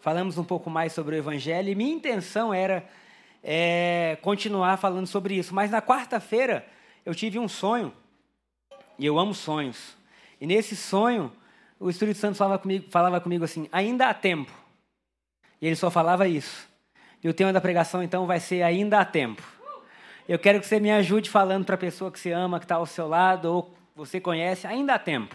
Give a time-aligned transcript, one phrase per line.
[0.00, 2.84] falamos um pouco mais sobre o Evangelho, e minha intenção era
[3.42, 5.54] é, continuar falando sobre isso.
[5.54, 6.66] Mas na quarta-feira
[7.04, 7.92] eu tive um sonho,
[8.98, 9.96] e eu amo sonhos.
[10.40, 11.32] E nesse sonho,
[11.78, 14.52] o Espírito Santo falava comigo, falava comigo assim: ainda há tempo.
[15.60, 16.68] E ele só falava isso.
[17.22, 19.42] E o tema da pregação então vai ser Ainda há tempo.
[20.28, 22.76] Eu quero que você me ajude falando para a pessoa que você ama, que está
[22.76, 25.34] ao seu lado, ou você conhece, ainda há tempo.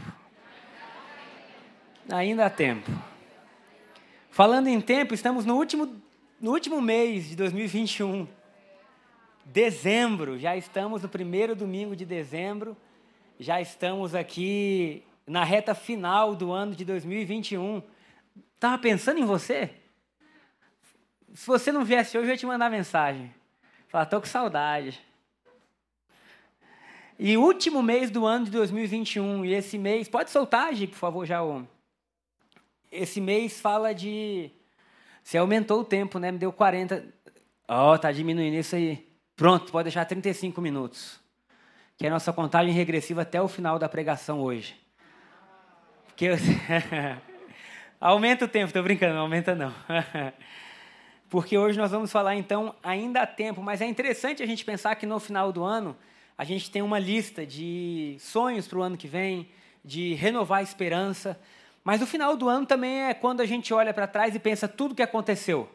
[2.09, 2.89] Ainda há tempo.
[4.35, 5.95] Falando em tempo, estamos no último,
[6.41, 8.27] no último mês de 2021.
[9.45, 12.75] Dezembro, já estamos no primeiro domingo de dezembro,
[13.39, 17.81] já estamos aqui na reta final do ano de 2021.
[18.55, 19.73] Estava pensando em você?
[21.33, 23.33] Se você não viesse hoje, eu ia te mandar mensagem.
[23.87, 24.99] Falar, estou com saudade.
[27.17, 31.25] E último mês do ano de 2021, e esse mês, pode soltar, Gi, por favor,
[31.25, 31.41] já
[32.95, 34.51] esse mês fala de.
[35.23, 36.31] Você aumentou o tempo, né?
[36.31, 37.03] Me deu 40.
[37.67, 39.07] Ó, oh, tá diminuindo isso aí.
[39.35, 41.19] Pronto, pode deixar 35 minutos.
[41.97, 44.75] Que é a nossa contagem regressiva até o final da pregação hoje.
[46.07, 46.35] Porque eu...
[47.99, 49.73] aumenta o tempo, tô brincando, não aumenta não.
[51.29, 54.95] Porque hoje nós vamos falar então ainda há tempo, mas é interessante a gente pensar
[54.95, 55.97] que no final do ano
[56.37, 59.49] a gente tem uma lista de sonhos para o ano que vem,
[59.83, 61.39] de renovar a esperança,
[61.85, 64.67] mas o final do ano também é quando a gente olha para trás e pensa
[64.67, 65.69] tudo o que aconteceu.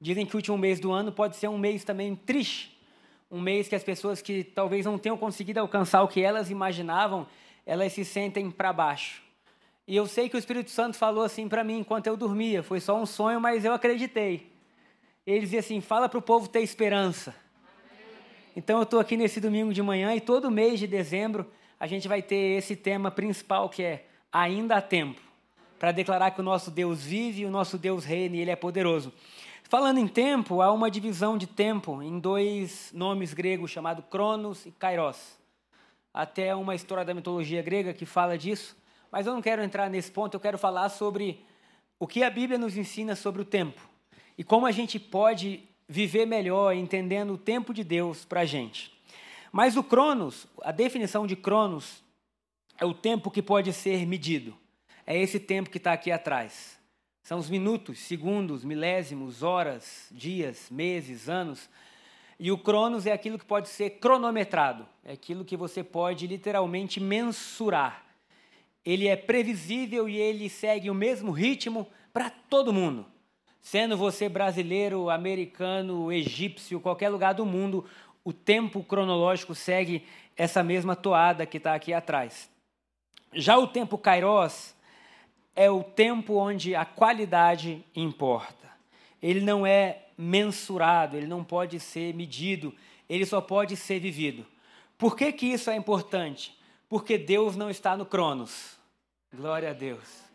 [0.00, 2.80] Dizem que o último mês do ano pode ser um mês também triste,
[3.28, 7.26] um mês que as pessoas que talvez não tenham conseguido alcançar o que elas imaginavam,
[7.66, 9.24] elas se sentem para baixo.
[9.88, 12.78] E eu sei que o Espírito Santo falou assim para mim enquanto eu dormia, foi
[12.78, 14.52] só um sonho, mas eu acreditei.
[15.26, 17.34] Ele dizia assim: fala para o povo ter esperança.
[18.54, 22.06] Então eu estou aqui nesse domingo de manhã e todo mês de dezembro a gente
[22.06, 25.29] vai ter esse tema principal que é ainda há tempo
[25.80, 29.10] para declarar que o nosso Deus vive o nosso Deus reina e ele é poderoso.
[29.62, 34.72] Falando em tempo, há uma divisão de tempo em dois nomes gregos chamados Cronos e
[34.72, 35.38] Kairos.
[36.12, 38.76] Até uma história da mitologia grega que fala disso,
[39.10, 41.42] mas eu não quero entrar nesse ponto, eu quero falar sobre
[41.98, 43.80] o que a Bíblia nos ensina sobre o tempo
[44.36, 48.92] e como a gente pode viver melhor entendendo o tempo de Deus para a gente.
[49.50, 52.04] Mas o Cronos, a definição de Cronos,
[52.78, 54.54] é o tempo que pode ser medido
[55.10, 56.78] é esse tempo que está aqui atrás.
[57.20, 61.68] São os minutos, segundos, milésimos, horas, dias, meses, anos.
[62.38, 67.00] E o cronos é aquilo que pode ser cronometrado, é aquilo que você pode literalmente
[67.00, 68.06] mensurar.
[68.84, 73.04] Ele é previsível e ele segue o mesmo ritmo para todo mundo.
[73.60, 77.84] Sendo você brasileiro, americano, egípcio, qualquer lugar do mundo,
[78.22, 80.06] o tempo cronológico segue
[80.36, 82.48] essa mesma toada que está aqui atrás.
[83.32, 84.78] Já o tempo kairos
[85.54, 88.68] é o tempo onde a qualidade importa.
[89.22, 92.74] Ele não é mensurado, ele não pode ser medido,
[93.08, 94.46] ele só pode ser vivido.
[94.96, 96.58] Por que, que isso é importante?
[96.88, 98.78] Porque Deus não está no Cronos.
[99.34, 100.30] Glória a Deus.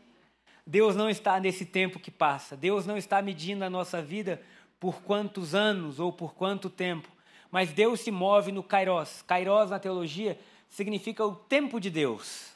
[0.66, 2.58] Deus não está nesse tempo que passa.
[2.58, 4.42] Deus não está medindo a nossa vida
[4.80, 7.08] por quantos anos ou por quanto tempo.
[7.52, 9.22] Mas Deus se move no Kairos.
[9.22, 12.54] Kairos na teologia significa o tempo de Deus.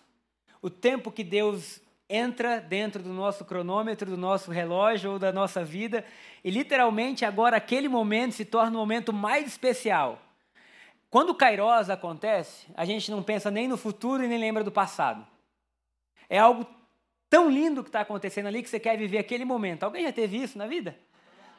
[0.61, 5.63] O tempo que Deus entra dentro do nosso cronômetro, do nosso relógio ou da nossa
[5.63, 6.03] vida,
[6.43, 10.19] e literalmente agora aquele momento se torna o momento mais especial.
[11.09, 14.71] Quando o Kairos acontece, a gente não pensa nem no futuro e nem lembra do
[14.71, 15.25] passado.
[16.27, 16.65] É algo
[17.29, 19.83] tão lindo que está acontecendo ali que você quer viver aquele momento.
[19.83, 20.97] Alguém já teve isso na vida?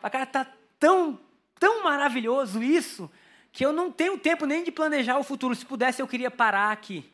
[0.02, 0.46] A cara está
[0.78, 1.18] tão,
[1.58, 3.10] tão maravilhoso isso
[3.52, 5.54] que eu não tenho tempo nem de planejar o futuro.
[5.54, 7.10] Se pudesse, eu queria parar aqui.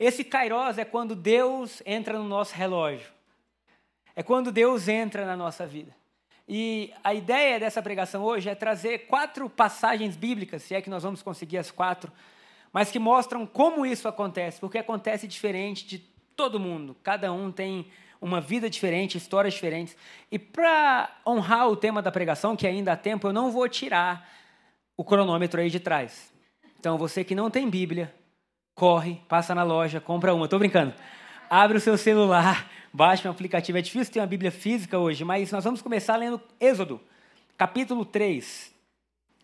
[0.00, 3.12] Esse kairos é quando Deus entra no nosso relógio.
[4.16, 5.94] É quando Deus entra na nossa vida.
[6.48, 11.02] E a ideia dessa pregação hoje é trazer quatro passagens bíblicas, se é que nós
[11.02, 12.10] vamos conseguir as quatro,
[12.72, 15.98] mas que mostram como isso acontece, porque acontece diferente de
[16.34, 16.96] todo mundo.
[17.02, 17.86] Cada um tem
[18.22, 19.94] uma vida diferente, histórias diferentes.
[20.32, 24.26] E para honrar o tema da pregação, que ainda há tempo, eu não vou tirar
[24.96, 26.32] o cronômetro aí de trás.
[26.78, 28.14] Então, você que não tem Bíblia,
[28.80, 30.46] corre, passa na loja, compra uma.
[30.46, 30.94] Estou brincando.
[31.50, 33.76] Abre o seu celular, baixe um aplicativo.
[33.76, 36.98] É difícil ter uma Bíblia física hoje, mas nós vamos começar lendo Êxodo,
[37.58, 38.72] capítulo 3.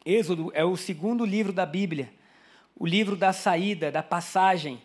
[0.06, 2.08] Êxodo é o segundo livro da Bíblia,
[2.74, 4.80] o livro da saída, da passagem.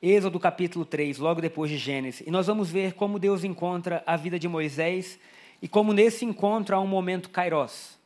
[0.00, 2.26] Êxodo capítulo 3, logo depois de Gênesis.
[2.26, 5.18] E nós vamos ver como Deus encontra a vida de Moisés
[5.60, 7.98] e como nesse encontro há um momento kairos.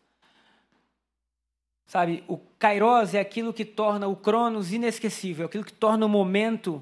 [1.90, 6.80] Sabe, o kairos é aquilo que torna o cronos inesquecível, aquilo que torna o momento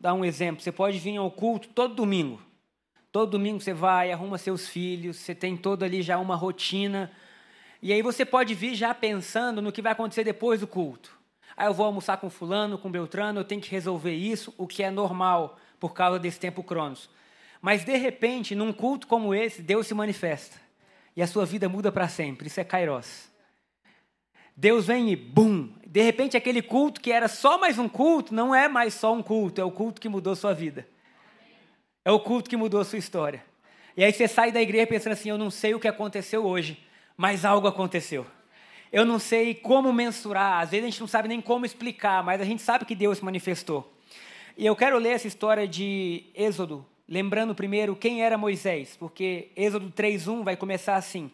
[0.00, 0.62] dar um exemplo.
[0.62, 2.40] Você pode vir ao culto todo domingo.
[3.12, 7.12] Todo domingo você vai, arruma seus filhos, você tem todo ali já uma rotina.
[7.82, 11.14] E aí você pode vir já pensando no que vai acontecer depois do culto.
[11.54, 14.82] Aí eu vou almoçar com fulano, com Beltrano, eu tenho que resolver isso, o que
[14.82, 17.10] é normal por causa desse tempo cronos.
[17.60, 20.61] Mas de repente, num culto como esse, Deus se manifesta.
[21.16, 22.46] E a sua vida muda para sempre.
[22.46, 23.30] Isso é Kairos.
[24.56, 25.72] Deus vem e bum!
[25.86, 29.22] De repente, aquele culto que era só mais um culto, não é mais só um
[29.22, 30.86] culto, é o culto que mudou sua vida.
[32.04, 33.44] É o culto que mudou sua história.
[33.96, 36.82] E aí você sai da igreja pensando assim: eu não sei o que aconteceu hoje,
[37.16, 38.26] mas algo aconteceu.
[38.90, 42.40] Eu não sei como mensurar, às vezes a gente não sabe nem como explicar, mas
[42.40, 43.90] a gente sabe que Deus se manifestou.
[44.56, 49.90] E eu quero ler essa história de Êxodo, lembrando primeiro quem era Moisés, porque Êxodo
[49.90, 51.30] 3:1 vai começar assim: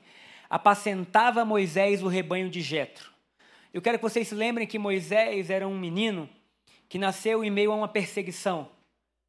[0.48, 3.10] apacentava Moisés o rebanho de Jetro.
[3.72, 6.28] Eu quero que vocês se lembrem que Moisés era um menino
[6.88, 8.68] que nasceu em meio a uma perseguição.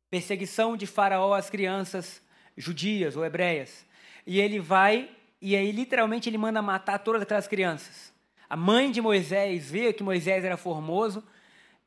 [0.09, 2.21] Perseguição de Faraó às crianças
[2.57, 3.86] judias ou hebreias.
[4.25, 5.09] E ele vai
[5.41, 8.13] e aí literalmente ele manda matar todas aquelas crianças.
[8.50, 11.24] A mãe de Moisés vê que Moisés era formoso,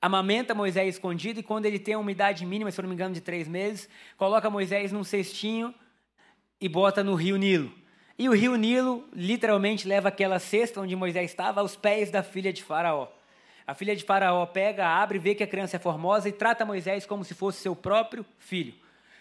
[0.02, 3.14] amamenta Moisés escondido e quando ele tem uma idade mínima, se eu não me engano,
[3.14, 5.72] de três meses, coloca Moisés num cestinho
[6.60, 7.72] e bota no rio Nilo.
[8.18, 12.52] E o rio Nilo literalmente leva aquela cesta onde Moisés estava aos pés da filha
[12.52, 13.06] de Faraó.
[13.64, 17.06] A filha de Faraó pega, abre, vê que a criança é formosa e trata Moisés
[17.06, 18.74] como se fosse seu próprio filho.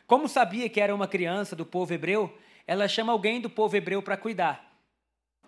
[0.08, 2.36] Como sabia que era uma criança do povo hebreu,
[2.66, 4.76] ela chama alguém do povo hebreu para cuidar.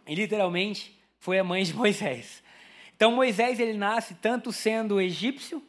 [0.08, 2.43] E literalmente foi a mãe de Moisés.
[3.04, 5.62] Então Moisés ele nasce tanto sendo egípcio,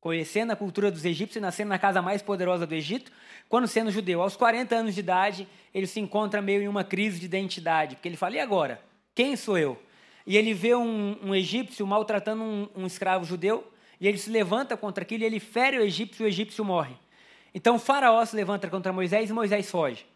[0.00, 3.12] conhecendo a cultura dos egípcios, nascendo na casa mais poderosa do Egito,
[3.46, 4.22] quando sendo judeu.
[4.22, 8.08] Aos 40 anos de idade, ele se encontra meio em uma crise de identidade, porque
[8.08, 8.80] ele fala: e agora?
[9.14, 9.78] Quem sou eu?
[10.26, 13.70] E ele vê um, um egípcio maltratando um, um, escravo judeu,
[14.00, 16.94] e ele se levanta contra aquilo, e ele fere o egípcio, e o egípcio morre.
[17.54, 20.06] Então Faraó se levanta contra Moisés e Moisés foge.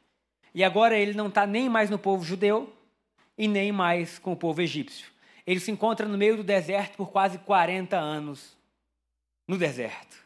[0.55, 2.73] E agora ele não está nem mais no povo judeu
[3.37, 5.15] e nem mais com o povo egípcio.
[5.47, 8.57] Ele se encontra no meio do deserto por quase 40 anos.
[9.47, 10.17] No deserto.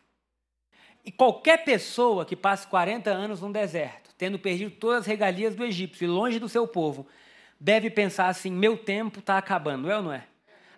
[1.05, 5.65] E qualquer pessoa que passe 40 anos no deserto, tendo perdido todas as regalias do
[5.65, 7.07] egípcio e longe do seu povo,
[7.59, 10.25] deve pensar assim: meu tempo está acabando, é ou não é?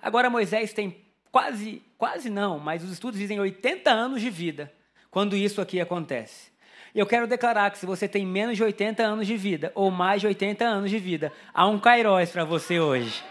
[0.01, 0.97] Agora Moisés tem
[1.31, 4.73] quase, quase não, mas os estudos dizem 80 anos de vida
[5.11, 6.51] quando isso aqui acontece.
[6.95, 9.91] E eu quero declarar que se você tem menos de 80 anos de vida ou
[9.91, 13.23] mais de 80 anos de vida, há um Kairos para você hoje.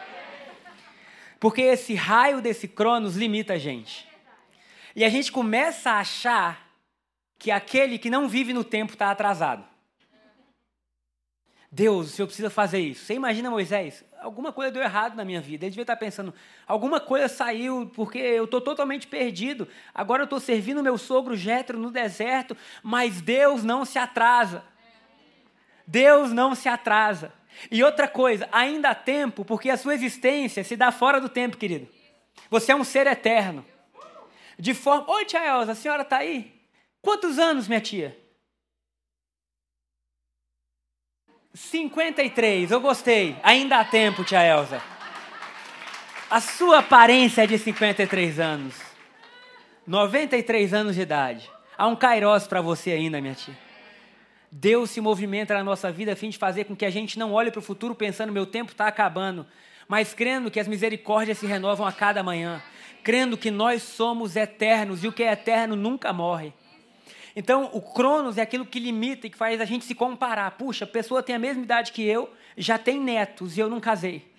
[1.41, 4.07] Porque esse raio desse Cronos limita a gente.
[4.95, 6.69] E a gente começa a achar
[7.39, 9.65] que aquele que não vive no tempo está atrasado.
[11.71, 13.05] Deus, o Senhor precisa fazer isso.
[13.05, 14.05] Você imagina Moisés?
[14.21, 15.65] Alguma coisa deu errado na minha vida.
[15.65, 16.31] Ele devia estar pensando,
[16.67, 19.67] alguma coisa saiu porque eu estou totalmente perdido.
[19.95, 24.63] Agora eu estou servindo meu sogro Jetro no deserto, mas Deus não se atrasa.
[25.87, 27.33] Deus não se atrasa.
[27.69, 31.57] E outra coisa, ainda há tempo, porque a sua existência se dá fora do tempo,
[31.57, 31.87] querido.
[32.49, 33.65] Você é um ser eterno.
[34.57, 35.11] De forma.
[35.11, 36.53] Oi, tia Elza, a senhora está aí?
[37.01, 38.17] Quantos anos, minha tia?
[41.53, 43.35] 53, eu gostei.
[43.43, 44.81] Ainda há tempo, tia Elza.
[46.29, 48.75] A sua aparência é de 53 anos.
[49.85, 51.51] 93 anos de idade.
[51.77, 53.57] Há um kairós para você ainda, minha tia.
[54.51, 57.31] Deus se movimenta na nossa vida a fim de fazer com que a gente não
[57.31, 59.47] olhe para o futuro pensando meu tempo está acabando,
[59.87, 62.61] mas crendo que as misericórdias se renovam a cada manhã,
[63.01, 66.53] crendo que nós somos eternos e o que é eterno nunca morre.
[67.33, 70.51] Então, o Cronos é aquilo que limita e que faz a gente se comparar.
[70.51, 73.79] Puxa, a pessoa tem a mesma idade que eu, já tem netos e eu não
[73.79, 74.30] casei.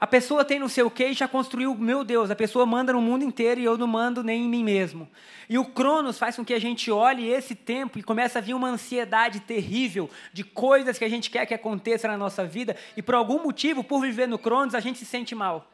[0.00, 2.92] A pessoa tem não sei o que e já construiu, meu Deus, a pessoa manda
[2.92, 5.06] no mundo inteiro e eu não mando nem em mim mesmo.
[5.48, 8.54] E o Cronos faz com que a gente olhe esse tempo e comece a vir
[8.54, 13.02] uma ansiedade terrível de coisas que a gente quer que aconteça na nossa vida e
[13.02, 15.70] por algum motivo, por viver no Cronos, a gente se sente mal.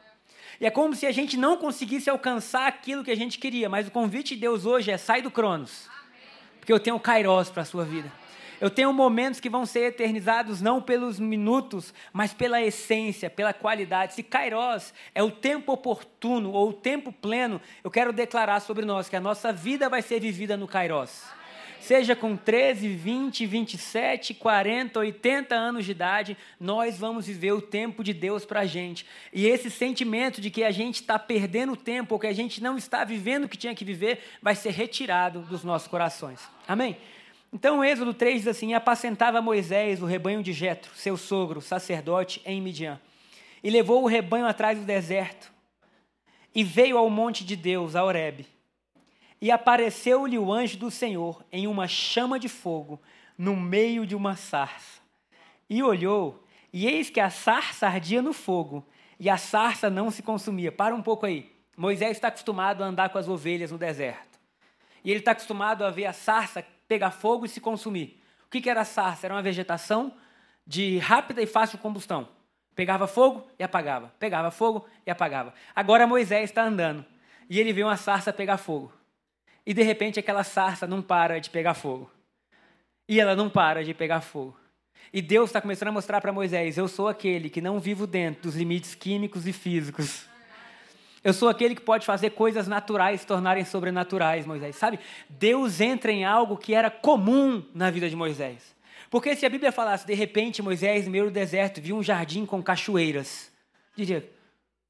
[0.59, 3.87] E é como se a gente não conseguisse alcançar aquilo que a gente queria, mas
[3.87, 5.87] o convite de Deus hoje é sai do Cronos
[6.67, 8.11] porque eu tenho Kairos para a sua vida.
[8.59, 14.15] Eu tenho momentos que vão ser eternizados não pelos minutos, mas pela essência, pela qualidade.
[14.15, 19.07] Se Kairos é o tempo oportuno ou o tempo pleno, eu quero declarar sobre nós
[19.07, 21.23] que a nossa vida vai ser vivida no Kairos.
[21.79, 28.03] Seja com 13, 20, 27, 40, 80 anos de idade, nós vamos viver o tempo
[28.03, 29.05] de Deus para a gente.
[29.31, 32.75] E esse sentimento de que a gente está perdendo tempo ou que a gente não
[32.75, 36.41] está vivendo o que tinha que viver vai ser retirado dos nossos corações.
[36.67, 36.97] Amém?
[37.51, 42.61] Então, Êxodo 3 diz assim: Apacentava Moisés o rebanho de Jetro, seu sogro, sacerdote, em
[42.61, 42.99] Midian.
[43.63, 45.51] E levou o rebanho atrás do deserto.
[46.53, 48.45] E veio ao monte de Deus, a Horebe.
[49.39, 52.99] E apareceu-lhe o anjo do Senhor em uma chama de fogo,
[53.37, 54.99] no meio de uma sarça.
[55.69, 58.85] E olhou, e eis que a sarça ardia no fogo,
[59.19, 60.71] e a sarça não se consumia.
[60.71, 61.51] Para um pouco aí.
[61.75, 64.39] Moisés está acostumado a andar com as ovelhas no deserto.
[65.03, 68.21] E ele está acostumado a ver a sarça pegar fogo e se consumir.
[68.45, 69.27] O que, era a sarça?
[69.27, 70.13] Era uma vegetação
[70.65, 72.29] de rápida e fácil combustão.
[72.73, 74.13] Pegava fogo e apagava.
[74.19, 75.53] Pegava fogo e apagava.
[75.75, 77.05] Agora Moisés está andando
[77.49, 78.93] e ele vê uma sarça pegar fogo.
[79.65, 82.09] E de repente aquela sarça não para de pegar fogo.
[83.07, 84.57] E ela não para de pegar fogo.
[85.11, 88.43] E Deus está começando a mostrar para Moisés: eu sou aquele que não vivo dentro
[88.43, 90.27] dos limites químicos e físicos.
[91.27, 94.77] Eu sou aquele que pode fazer coisas naturais se tornarem sobrenaturais, Moisés.
[94.77, 94.97] Sabe?
[95.27, 98.73] Deus entra em algo que era comum na vida de Moisés.
[99.09, 102.45] Porque se a Bíblia falasse, de repente, Moisés, no meio do deserto, viu um jardim
[102.45, 103.51] com cachoeiras,
[103.93, 104.31] diria,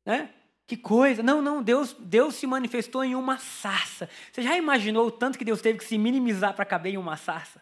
[0.06, 0.30] né?
[0.68, 1.24] Que coisa.
[1.24, 4.08] Não, não, Deus, Deus se manifestou em uma sarça.
[4.32, 7.18] Você já imaginou o tanto que Deus teve que se minimizar para caber em uma
[7.18, 7.60] sarça?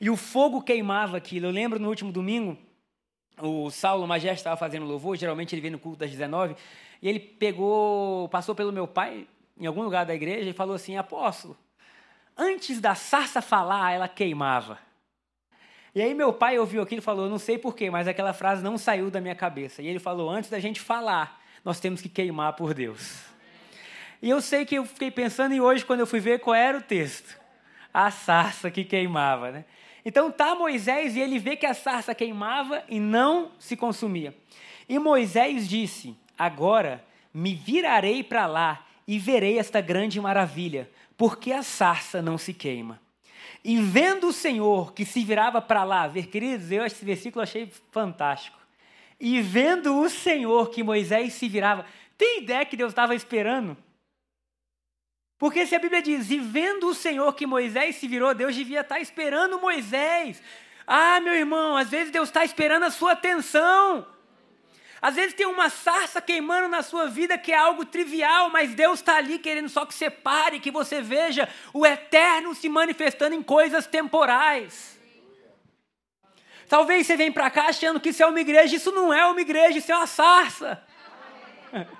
[0.00, 1.46] E o fogo queimava aquilo.
[1.46, 2.56] Eu lembro no último domingo,
[3.42, 6.56] o Saulo Mageste estava fazendo louvor, geralmente ele vem no culto das 19,
[7.02, 9.26] e ele pegou, passou pelo meu pai
[9.58, 11.56] em algum lugar da igreja e falou assim: Apóstolo,
[12.36, 14.78] antes da sarça falar, ela queimava.
[15.94, 18.78] E aí meu pai ouviu aquilo e falou: Não sei porquê, mas aquela frase não
[18.78, 19.82] saiu da minha cabeça.
[19.82, 23.24] E ele falou: Antes da gente falar, nós temos que queimar por Deus.
[24.22, 26.76] E eu sei que eu fiquei pensando, e hoje, quando eu fui ver qual era
[26.76, 27.38] o texto,
[27.92, 29.64] a sarça que queimava, né?
[30.10, 34.36] Então tá Moisés e ele vê que a sarça queimava e não se consumia.
[34.88, 41.62] E Moisés disse: Agora me virarei para lá e verei esta grande maravilha, porque a
[41.62, 43.00] sarça não se queima.
[43.62, 47.70] E vendo o Senhor que se virava para lá, ver, queridos, eu esse versículo achei
[47.92, 48.58] fantástico.
[49.20, 51.86] E vendo o Senhor que Moisés se virava,
[52.18, 53.76] tem ideia que Deus estava esperando?
[55.40, 58.82] Porque se a Bíblia diz, e vendo o Senhor que Moisés se virou, Deus devia
[58.82, 60.42] estar esperando Moisés.
[60.86, 64.06] Ah, meu irmão, às vezes Deus está esperando a sua atenção.
[65.00, 68.98] Às vezes tem uma sarça queimando na sua vida que é algo trivial, mas Deus
[68.98, 73.42] está ali querendo só que você pare, que você veja o eterno se manifestando em
[73.42, 75.00] coisas temporais.
[76.68, 79.40] Talvez você venha para cá achando que isso é uma igreja, isso não é uma
[79.40, 80.84] igreja, isso é uma sarça.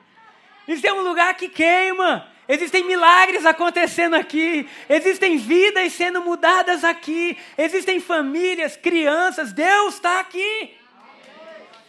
[0.69, 2.30] Isso é um lugar que queima.
[2.53, 10.75] Existem milagres acontecendo aqui, existem vidas sendo mudadas aqui, existem famílias, crianças, Deus está aqui.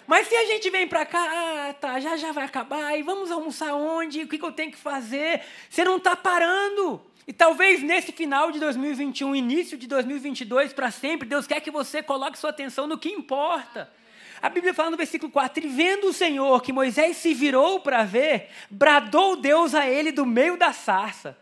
[0.05, 3.31] Mas se a gente vem para cá, ah, tá, já já vai acabar, e vamos
[3.31, 4.21] almoçar onde?
[4.21, 5.41] O que, que eu tenho que fazer?
[5.67, 7.01] Você não está parando.
[7.25, 12.03] E talvez nesse final de 2021, início de 2022, para sempre, Deus quer que você
[12.03, 13.91] coloque sua atenção no que importa.
[14.41, 18.03] A Bíblia fala no versículo 4: E vendo o Senhor que Moisés se virou para
[18.03, 21.37] ver, bradou Deus a ele do meio da sarça.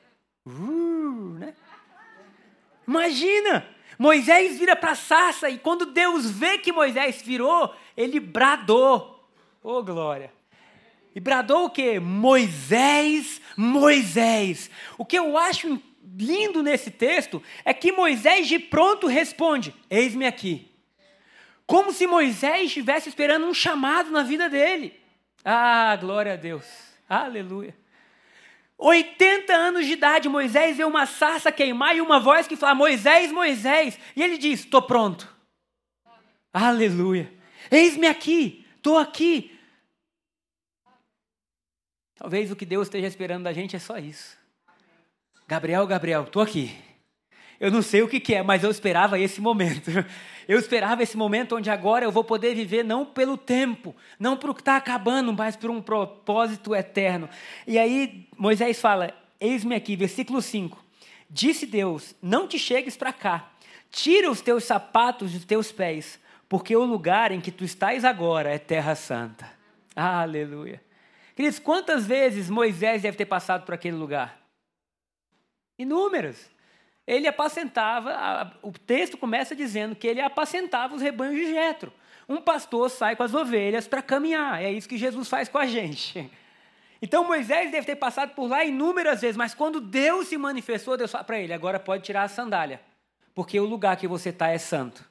[0.45, 1.53] Uh, né?
[2.87, 3.65] Imagina!
[3.97, 9.27] Moisés vira para a sarça e quando Deus vê que Moisés virou, ele bradou.
[9.61, 10.31] Oh, glória!
[11.13, 11.99] E bradou o quê?
[11.99, 14.69] Moisés, Moisés.
[14.97, 15.81] O que eu acho
[16.17, 20.68] lindo nesse texto é que Moisés de pronto responde: Eis-me aqui.
[21.69, 24.99] Como se Moisés estivesse esperando um chamado na vida dele.
[25.45, 26.65] Ah, glória a Deus.
[27.07, 27.77] Aleluia.
[28.75, 33.31] 80 anos de idade, Moisés vê uma sarça queimar e uma voz que fala: Moisés,
[33.31, 33.99] Moisés.
[34.15, 35.31] E ele diz: Estou pronto.
[36.51, 37.31] Aleluia.
[37.69, 39.55] Eis-me aqui, estou aqui.
[42.15, 44.35] Talvez o que Deus esteja esperando da gente é só isso.
[45.47, 46.75] Gabriel, Gabriel, estou aqui.
[47.59, 49.91] Eu não sei o que, que é, mas eu esperava esse momento.
[50.47, 54.49] Eu esperava esse momento onde agora eu vou poder viver não pelo tempo, não para
[54.49, 57.29] o que está acabando, mas por um propósito eterno.
[57.67, 60.83] E aí Moisés fala: Eis-me aqui, versículo 5.
[61.29, 63.51] Disse Deus: Não te chegues para cá,
[63.91, 68.49] tira os teus sapatos dos teus pés, porque o lugar em que tu estás agora
[68.49, 69.47] é terra santa.
[69.95, 70.81] Aleluia.
[71.35, 74.41] Queridos, quantas vezes Moisés deve ter passado por aquele lugar?
[75.77, 76.49] Inúmeras.
[77.09, 81.91] Ele apacentava, o texto começa dizendo que ele apacentava os rebanhos de Jetro.
[82.27, 85.65] Um pastor sai com as ovelhas para caminhar, é isso que Jesus faz com a
[85.65, 86.29] gente.
[87.01, 91.11] Então Moisés deve ter passado por lá inúmeras vezes, mas quando Deus se manifestou, Deus
[91.11, 92.79] falou para ele: agora pode tirar a sandália,
[93.33, 95.03] porque o lugar que você está é santo.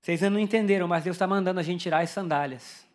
[0.00, 2.86] Vocês ainda não entenderam, mas Deus está mandando a gente tirar as sandálias.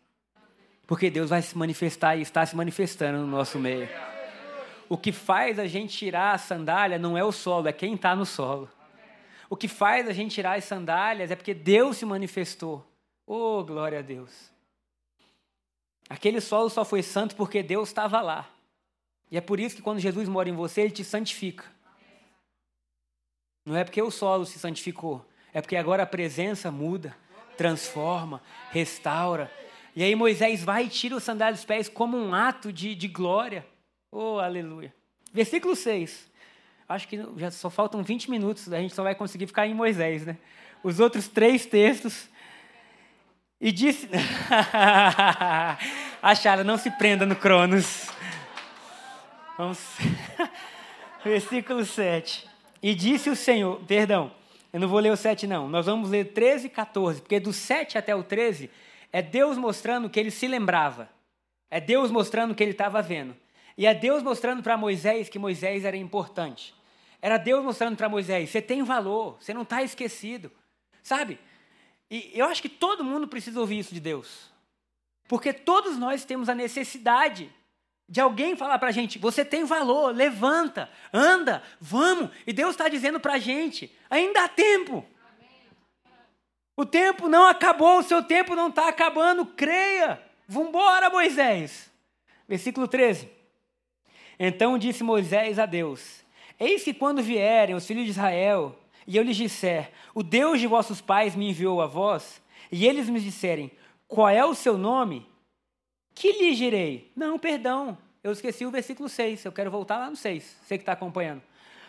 [0.84, 3.88] Porque Deus vai se manifestar e está se manifestando no nosso meio.
[4.90, 8.16] O que faz a gente tirar a sandália não é o solo, é quem está
[8.16, 8.68] no solo.
[9.48, 12.84] O que faz a gente tirar as sandálias é porque Deus se manifestou.
[13.24, 14.50] Oh, glória a Deus.
[16.08, 18.50] Aquele solo só foi santo porque Deus estava lá.
[19.30, 21.66] E é por isso que quando Jesus mora em você, ele te santifica.
[23.64, 27.16] Não é porque o solo se santificou, é porque agora a presença muda,
[27.56, 28.42] transforma,
[28.72, 29.52] restaura.
[29.94, 33.06] E aí Moisés vai e tira o sandália dos pés como um ato de, de
[33.06, 33.64] glória.
[34.10, 34.94] Oh, aleluia.
[35.32, 36.28] Versículo 6.
[36.88, 40.26] Acho que já só faltam 20 minutos, a gente só vai conseguir ficar em Moisés,
[40.26, 40.36] né?
[40.82, 42.28] Os outros três textos
[43.60, 44.08] e disse.
[46.20, 48.10] Acharam, não se prenda no Cronos.
[49.56, 49.78] Vamos.
[51.22, 52.48] Versículo 7.
[52.82, 54.32] E disse o Senhor, perdão,
[54.72, 57.52] eu não vou ler o 7 não, nós vamos ler 13 e 14, porque do
[57.52, 58.70] 7 até o 13
[59.12, 61.10] é Deus mostrando que ele se lembrava.
[61.70, 63.36] É Deus mostrando que ele estava vendo.
[63.80, 66.74] E é Deus mostrando para Moisés que Moisés era importante.
[67.22, 70.52] Era Deus mostrando para Moisés: você tem valor, você não está esquecido.
[71.02, 71.40] Sabe?
[72.10, 74.50] E eu acho que todo mundo precisa ouvir isso de Deus.
[75.26, 77.50] Porque todos nós temos a necessidade
[78.06, 82.28] de alguém falar para a gente: você tem valor, levanta, anda, vamos.
[82.46, 85.06] E Deus está dizendo para a gente: ainda há tempo.
[86.76, 90.22] O tempo não acabou, o seu tempo não está acabando, creia.
[90.46, 91.90] Vambora, Moisés.
[92.46, 93.39] Versículo 13.
[94.42, 96.24] Então disse Moisés a Deus:
[96.58, 98.74] Eis que quando vierem os filhos de Israel
[99.06, 102.40] e eu lhes disser: O Deus de vossos pais me enviou a vós,
[102.72, 103.70] e eles me disserem:
[104.08, 105.26] Qual é o seu nome?
[106.14, 107.12] Que lhes direi?
[107.14, 109.44] Não, perdão, eu esqueci o versículo 6.
[109.44, 111.42] Eu quero voltar lá no 6, você que está acompanhando.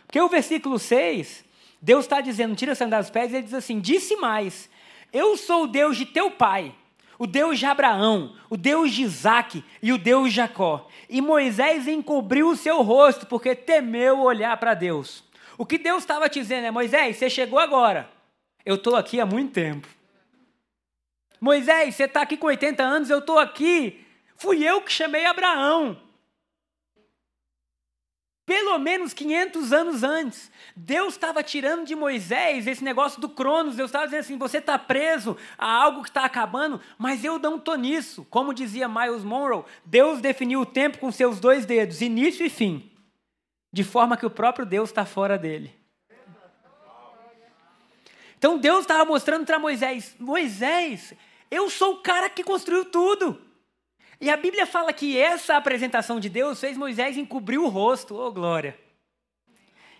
[0.06, 1.46] Porque o versículo 6,
[1.82, 4.70] Deus está dizendo: Tira a sandália dos pés, e ele diz assim: Disse mais:
[5.14, 6.76] Eu sou o Deus de teu pai
[7.22, 10.90] o Deus de Abraão, o Deus de Isaac e o Deus de Jacó.
[11.08, 15.24] E Moisés encobriu o seu rosto, porque temeu olhar para Deus.
[15.56, 18.10] O que Deus estava te dizendo é: Moisés, você chegou agora.
[18.66, 19.88] Eu estou aqui há muito tempo.
[21.40, 24.04] Moisés, você está aqui com 80 anos, eu estou aqui.
[24.36, 26.02] Fui eu que chamei Abraão.
[28.52, 33.78] Pelo menos 500 anos antes, Deus estava tirando de Moisés esse negócio do Cronos.
[33.78, 37.56] Deus estava dizendo assim: você está preso a algo que está acabando, mas eu não
[37.56, 38.28] estou nisso.
[38.30, 42.92] Como dizia Miles Monroe, Deus definiu o tempo com seus dois dedos, início e fim
[43.72, 45.74] de forma que o próprio Deus está fora dele.
[48.38, 51.14] Então Deus estava mostrando para Moisés: Moisés,
[51.50, 53.50] eu sou o cara que construiu tudo.
[54.22, 58.16] E a Bíblia fala que essa apresentação de Deus fez Moisés encobrir o rosto.
[58.16, 58.78] Oh, glória!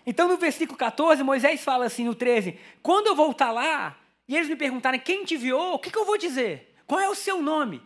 [0.06, 4.48] Então, no versículo 14, Moisés fala assim, no 13: Quando eu voltar lá e eles
[4.48, 6.72] me perguntarem quem te enviou, o que, que eu vou dizer?
[6.86, 7.82] Qual é o seu nome?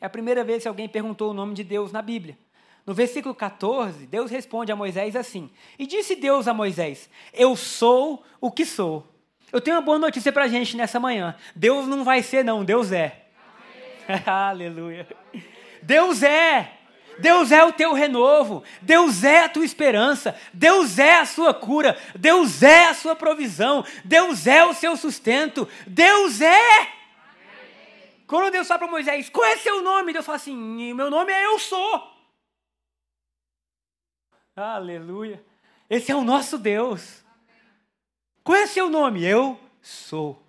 [0.00, 2.38] É a primeira vez que alguém perguntou o nome de Deus na Bíblia.
[2.86, 8.24] No versículo 14, Deus responde a Moisés assim: E disse Deus a Moisés: Eu sou
[8.40, 9.04] o que sou.
[9.52, 11.34] Eu tenho uma boa notícia para a gente nessa manhã.
[11.56, 13.27] Deus não vai ser, não, Deus é.
[14.26, 15.06] Aleluia.
[15.82, 16.74] Deus é.
[17.18, 21.98] Deus é o teu renovo, Deus é a tua esperança, Deus é a sua cura,
[22.14, 26.92] Deus é a sua provisão, Deus é o seu sustento, Deus é.
[28.24, 30.12] Quando Deus fala para Moisés, qual é seu nome?
[30.12, 32.08] Deus fala assim: meu nome é Eu Sou.
[34.54, 35.44] Aleluia.
[35.90, 37.24] Esse é o nosso Deus.
[38.44, 39.24] Qual é seu nome?
[39.24, 40.47] Eu sou.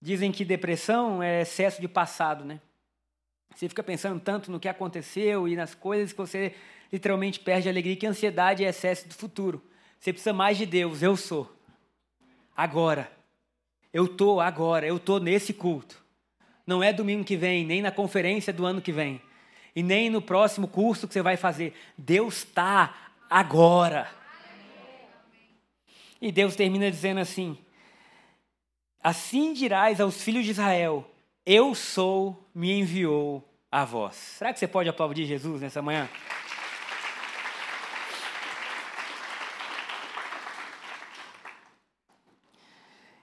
[0.00, 2.60] Dizem que depressão é excesso de passado, né?
[3.54, 6.54] Você fica pensando tanto no que aconteceu e nas coisas que você
[6.92, 9.62] literalmente perde a alegria, que ansiedade é excesso do futuro.
[9.98, 11.52] Você precisa mais de Deus, eu sou.
[12.56, 13.10] Agora.
[13.92, 16.00] Eu tô agora, eu tô nesse culto.
[16.66, 19.20] Não é domingo que vem, nem na conferência do ano que vem
[19.74, 21.72] e nem no próximo curso que você vai fazer.
[21.96, 24.10] Deus está agora.
[26.20, 27.56] E Deus termina dizendo assim:
[29.02, 31.08] Assim dirás aos filhos de Israel:
[31.46, 34.16] Eu sou, me enviou a vós.
[34.16, 36.08] Será que você pode aplaudir Jesus nessa manhã?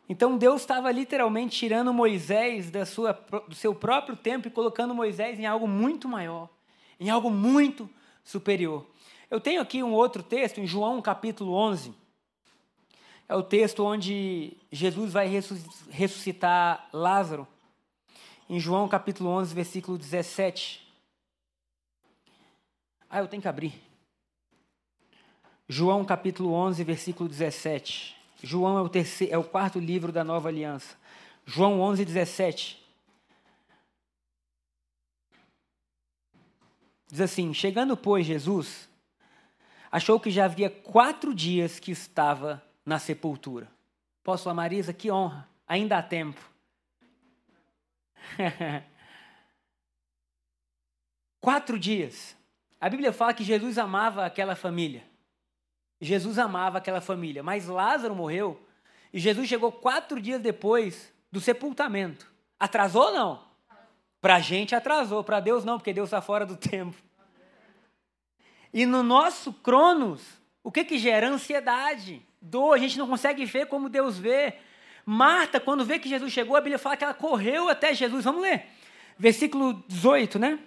[0.08, 3.12] Então Deus estava literalmente tirando Moisés sua,
[3.48, 6.48] do seu próprio tempo e colocando Moisés em algo muito maior,
[7.00, 7.90] em algo muito
[8.24, 8.86] superior.
[9.30, 12.05] Eu tenho aqui um outro texto, em João capítulo 11.
[13.28, 15.28] É o texto onde Jesus vai
[15.90, 17.48] ressuscitar Lázaro,
[18.48, 20.88] em João capítulo 11, versículo 17.
[23.10, 23.74] Ah, eu tenho que abrir.
[25.68, 28.16] João capítulo 11, versículo 17.
[28.44, 30.96] João é o, terceiro, é o quarto livro da nova aliança.
[31.44, 32.86] João 11, 17.
[37.08, 38.88] Diz assim: Chegando, pois, Jesus,
[39.92, 43.70] achou que já havia quatro dias que estava na sepultura.
[44.24, 44.94] Posso, Marisa?
[44.94, 45.50] Que honra!
[45.68, 46.40] Ainda há tempo.
[51.42, 52.36] quatro dias.
[52.80, 55.04] A Bíblia fala que Jesus amava aquela família.
[56.00, 58.62] Jesus amava aquela família, mas Lázaro morreu
[59.14, 62.32] e Jesus chegou quatro dias depois do sepultamento.
[62.60, 63.46] Atrasou ou não?
[64.20, 66.98] Para a gente atrasou, para Deus não, porque Deus está fora do tempo.
[68.74, 70.22] E no nosso cronos,
[70.64, 71.30] o que, que gera?
[71.30, 74.56] Ansiedade, dor, a gente não consegue ver como Deus vê.
[75.06, 78.24] Marta, quando vê que Jesus chegou, a Bíblia fala que ela correu até Jesus.
[78.24, 78.66] Vamos ler.
[79.18, 80.60] Versículo 18, né?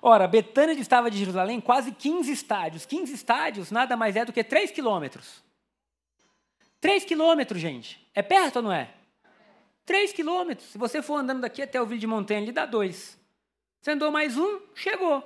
[0.00, 2.84] Ora, Betânia estava de Jerusalém quase 15 estádios.
[2.84, 5.42] 15 estádios nada mais é do que 3 quilômetros.
[6.80, 8.06] 3 quilômetros, gente.
[8.14, 8.90] É perto ou não é?
[9.86, 10.68] 3 quilômetros.
[10.68, 13.18] Se você for andando daqui até o Vila de Montanha, ele dá dois.
[13.80, 15.22] Você andou mais um, chegou.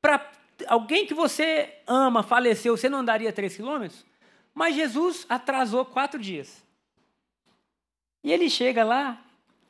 [0.00, 0.30] Para
[0.66, 4.04] alguém que você ama faleceu, você não andaria 3 quilômetros?
[4.54, 6.62] Mas Jesus atrasou quatro dias.
[8.22, 9.22] E ele chega lá,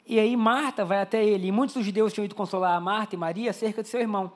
[0.07, 1.49] e aí Marta vai até ele.
[1.49, 4.33] E muitos dos judeus tinham ido consolar a Marta e Maria acerca de seu irmão.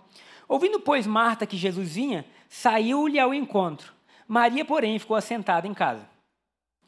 [0.46, 3.92] Ouvindo, pois, Marta que Jesus vinha, saiu-lhe ao encontro.
[4.28, 6.08] Maria, porém, ficou assentada em casa.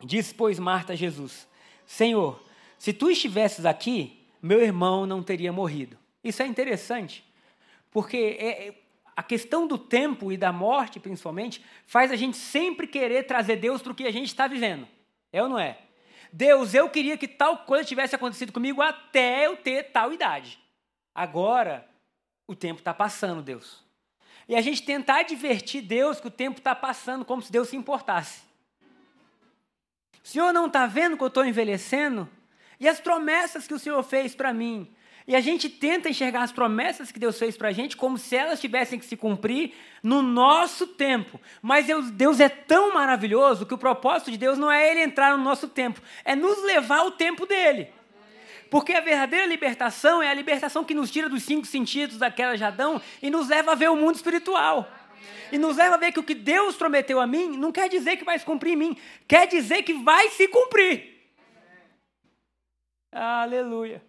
[0.04, 1.48] Disse, pois, Marta a Jesus:
[1.86, 2.40] Senhor,
[2.78, 5.96] se tu estivesses aqui, meu irmão não teria morrido.
[6.22, 7.24] Isso é interessante,
[7.90, 8.74] porque é, é
[9.16, 13.80] a questão do tempo e da morte, principalmente, faz a gente sempre querer trazer Deus
[13.80, 14.86] para o que a gente está vivendo.
[15.32, 15.78] É ou não é?
[16.30, 20.58] Deus, eu queria que tal coisa tivesse acontecido comigo até eu ter tal idade.
[21.14, 21.88] Agora,
[22.46, 23.82] o tempo está passando, Deus.
[24.46, 27.76] E a gente tentar advertir Deus que o tempo está passando, como se Deus se
[27.76, 28.42] importasse.
[30.22, 32.28] O Senhor não está vendo que eu estou envelhecendo?
[32.78, 34.94] E as promessas que o Senhor fez para mim?
[35.26, 38.36] E a gente tenta enxergar as promessas que Deus fez para a gente como se
[38.36, 41.40] elas tivessem que se cumprir no nosso tempo.
[41.60, 45.42] Mas Deus é tão maravilhoso que o propósito de Deus não é Ele entrar no
[45.42, 47.88] nosso tempo, é nos levar ao tempo dele.
[48.70, 53.00] Porque a verdadeira libertação é a libertação que nos tira dos cinco sentidos daquela Jadão
[53.20, 54.88] e nos leva a ver o mundo espiritual.
[55.50, 58.16] E nos leva a ver que o que Deus prometeu a mim não quer dizer
[58.16, 61.16] que vai se cumprir em mim, quer dizer que vai se cumprir.
[63.10, 64.02] Aleluia.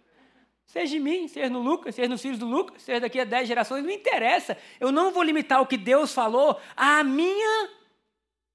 [0.68, 3.48] Seja em mim, seja no Lucas, seja nos filhos do Lucas, seja daqui a dez
[3.48, 4.56] gerações, não interessa.
[4.78, 7.70] Eu não vou limitar o que Deus falou à minha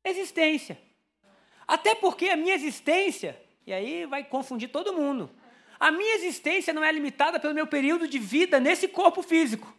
[0.05, 0.79] existência.
[1.67, 5.27] Até porque a minha existência, e aí vai confundir todo mundo,
[5.79, 9.75] a minha existência não é limitada pelo meu período de vida nesse corpo físico.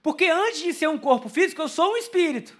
[0.00, 2.56] Porque antes de ser um corpo físico, eu sou um espírito.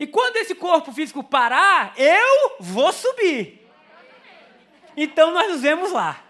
[0.00, 3.68] E quando esse corpo físico parar, eu vou subir.
[4.96, 6.25] Então nós nos vemos lá.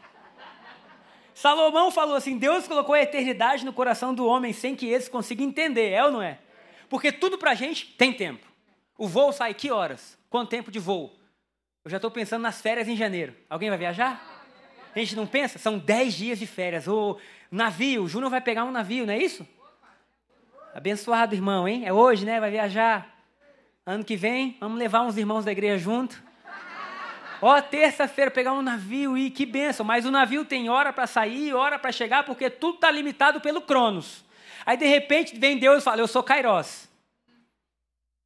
[1.37, 5.43] Salomão falou assim: Deus colocou a eternidade no coração do homem sem que esse consiga
[5.43, 6.39] entender, é ou não é?
[6.89, 8.47] Porque tudo pra gente tem tempo.
[8.97, 10.19] O voo sai que horas?
[10.31, 11.15] Quanto tempo de voo?
[11.85, 13.37] Eu já estou pensando nas férias em janeiro.
[13.51, 14.47] Alguém vai viajar?
[14.95, 15.59] A gente não pensa?
[15.59, 16.89] São 10 dias de férias.
[16.89, 17.19] O
[17.51, 19.47] navio, o Júnior vai pegar um navio, não é isso?
[20.75, 21.85] Abençoado, irmão, hein?
[21.85, 22.41] É hoje, né?
[22.41, 23.15] Vai viajar.
[23.85, 26.25] Ano que vem, vamos levar uns irmãos da igreja junto.
[27.41, 31.53] Ó, terça-feira pegar um navio e que benção, mas o navio tem hora para sair,
[31.53, 34.25] hora para chegar, porque tudo está limitado pelo Cronos.
[34.65, 36.89] Aí de repente vem Deus e fala: Eu sou Kairos.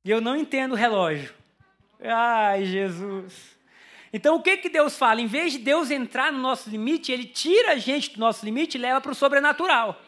[0.05, 1.35] E eu não entendo o relógio.
[2.03, 3.59] Ai, Jesus.
[4.12, 5.20] Então o que, que Deus fala?
[5.20, 8.77] Em vez de Deus entrar no nosso limite, ele tira a gente do nosso limite
[8.77, 10.01] e leva para o sobrenatural.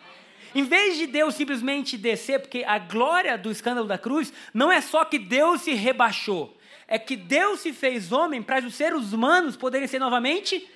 [0.55, 4.81] Em vez de Deus simplesmente descer, porque a glória do escândalo da cruz não é
[4.81, 9.57] só que Deus se rebaixou, é que Deus se fez homem para os seres humanos
[9.57, 10.69] poderem ser novamente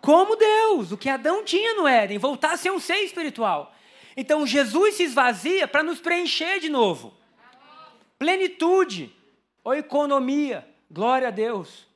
[0.00, 3.72] como Deus, o que Adão tinha no Éden, voltar a ser um ser espiritual.
[4.16, 7.14] Então Jesus se esvazia para nos preencher de novo.
[8.18, 9.14] Plenitude,
[9.64, 11.86] ou economia, glória a Deus.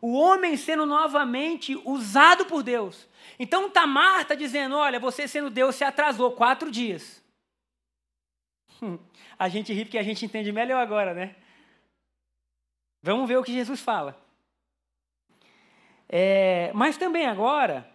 [0.00, 3.08] O homem sendo novamente usado por Deus.
[3.38, 7.22] Então Tamar está dizendo: olha, você sendo Deus se atrasou quatro dias.
[9.38, 11.34] A gente ri porque a gente entende melhor agora, né?
[13.04, 14.18] Vamos ver o que Jesus fala.
[16.08, 17.86] É, mas também agora,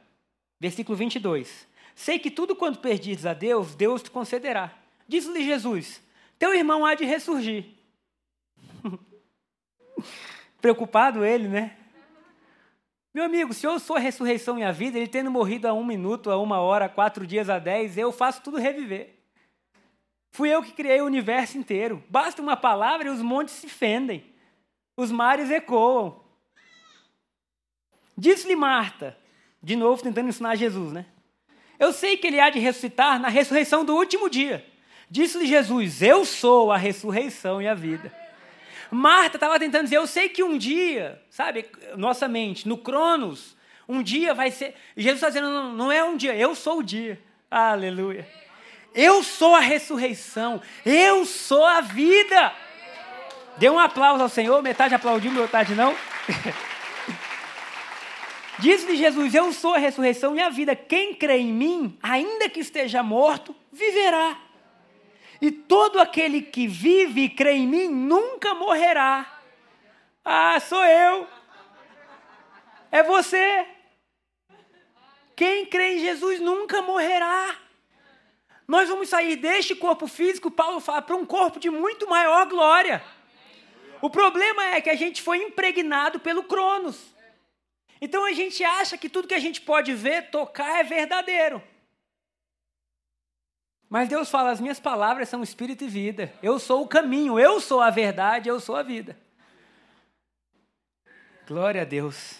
[0.59, 1.67] versículo 22.
[1.95, 4.71] Sei que tudo quanto perdires a Deus, Deus te concederá.
[5.07, 5.99] Diz-lhe Jesus:
[6.37, 7.65] Teu irmão há de ressurgir.
[10.61, 11.75] Preocupado ele, né?
[13.11, 15.83] Meu amigo, se eu sou a ressurreição e a vida, ele tendo morrido a um
[15.83, 19.15] minuto, a uma hora, a quatro dias, a dez, eu faço tudo reviver.
[20.29, 22.03] Fui eu que criei o universo inteiro.
[22.07, 24.37] Basta uma palavra e os montes se fendem.
[24.99, 26.19] Os mares ecoam.
[28.17, 29.17] Disse-lhe Marta,
[29.63, 31.05] de novo tentando ensinar Jesus, né?
[31.79, 34.65] Eu sei que ele há de ressuscitar na ressurreição do último dia.
[35.09, 38.13] Disse-lhe Jesus: Eu sou a ressurreição e a vida.
[38.91, 43.55] Marta estava tentando dizer: Eu sei que um dia, sabe, nossa mente, no Cronos,
[43.87, 44.75] um dia vai ser.
[44.97, 47.17] Jesus está dizendo: não, não é um dia, eu sou o dia.
[47.49, 48.27] Aleluia.
[48.93, 52.53] Eu sou a ressurreição, eu sou a vida.
[53.59, 55.93] Dê um aplauso ao Senhor, metade aplaudiu, metade não.
[58.57, 60.77] Diz-lhe Jesus: Eu sou a ressurreição e a vida.
[60.77, 64.37] Quem crê em mim, ainda que esteja morto, viverá.
[65.41, 69.39] E todo aquele que vive e crê em mim nunca morrerá.
[70.23, 71.27] Ah, sou eu.
[72.89, 73.67] É você.
[75.35, 77.57] Quem crê em Jesus nunca morrerá.
[78.65, 83.03] Nós vamos sair deste corpo físico, Paulo fala, para um corpo de muito maior glória.
[84.01, 87.13] O problema é que a gente foi impregnado pelo Cronos.
[88.01, 91.61] Então a gente acha que tudo que a gente pode ver, tocar é verdadeiro.
[93.89, 96.31] Mas Deus fala: as minhas palavras são espírito e vida.
[96.41, 99.17] Eu sou o caminho, eu sou a verdade, eu sou a vida.
[101.47, 102.39] Glória a Deus.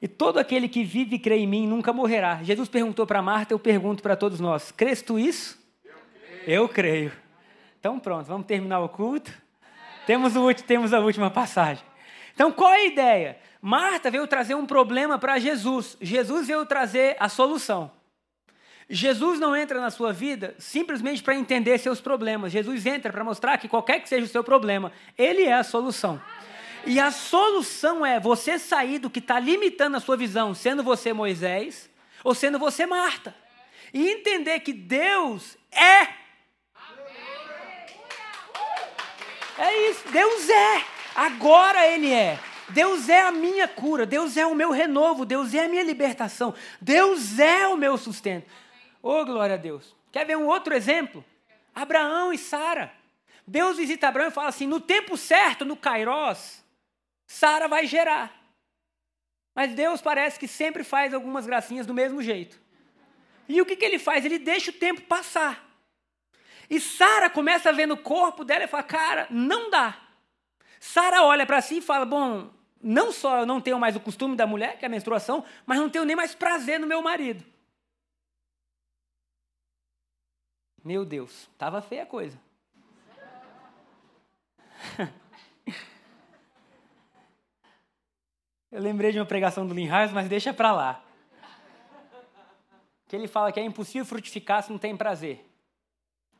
[0.00, 2.42] E todo aquele que vive e crê em mim nunca morrerá.
[2.42, 5.60] Jesus perguntou para Marta, eu pergunto para todos nós: crês tu isso?
[5.84, 6.46] Eu creio.
[6.46, 7.21] eu creio.
[7.82, 9.32] Então pronto, vamos terminar o culto.
[10.06, 11.82] Temos, o, temos a última passagem.
[12.32, 13.38] Então qual é a ideia?
[13.60, 15.96] Marta veio trazer um problema para Jesus.
[16.00, 17.90] Jesus veio trazer a solução.
[18.88, 22.52] Jesus não entra na sua vida simplesmente para entender seus problemas.
[22.52, 26.22] Jesus entra para mostrar que qualquer que seja o seu problema, Ele é a solução.
[26.86, 31.12] E a solução é você sair do que está limitando a sua visão, sendo você
[31.12, 31.90] Moisés
[32.22, 33.34] ou sendo você Marta.
[33.92, 36.21] E entender que Deus é.
[39.58, 40.84] É isso, Deus é.
[41.14, 42.38] Agora Ele é.
[42.68, 46.54] Deus é a minha cura, Deus é o meu renovo, Deus é a minha libertação,
[46.80, 48.50] Deus é o meu sustento.
[49.02, 49.94] Oh, glória a Deus.
[50.10, 51.24] Quer ver um outro exemplo?
[51.74, 52.92] Abraão e Sara.
[53.46, 56.64] Deus visita Abraão e fala assim: no tempo certo, no Kairós,
[57.26, 58.32] Sara vai gerar.
[59.54, 62.60] Mas Deus parece que sempre faz algumas gracinhas do mesmo jeito.
[63.48, 64.24] E o que, que ele faz?
[64.24, 65.71] Ele deixa o tempo passar.
[66.68, 69.98] E Sara começa a ver no corpo dela e fala: Cara, não dá.
[70.80, 72.50] Sara olha para si e fala: Bom,
[72.82, 75.78] não só eu não tenho mais o costume da mulher, que é a menstruação, mas
[75.78, 77.44] não tenho nem mais prazer no meu marido.
[80.84, 82.38] Meu Deus, estava feia a coisa.
[88.72, 91.04] Eu lembrei de uma pregação do Linhares, mas deixa para lá.
[93.06, 95.46] Que ele fala que é impossível frutificar se não tem prazer.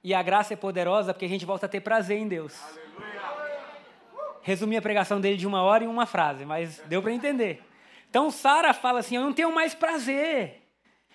[0.04, 2.58] E a graça é poderosa porque a gente volta a ter prazer em Deus.
[4.42, 7.62] Resumi a pregação dele de uma hora em uma frase, mas deu para entender.
[8.10, 10.62] Então Sara fala assim: Eu não tenho mais prazer.